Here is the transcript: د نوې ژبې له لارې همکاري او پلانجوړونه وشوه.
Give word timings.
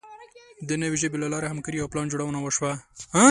د 0.67 0.71
نوې 0.81 0.97
ژبې 1.01 1.17
له 1.21 1.27
لارې 1.33 1.47
همکاري 1.51 1.77
او 1.81 1.91
پلانجوړونه 1.91 2.39
وشوه. 2.41 2.71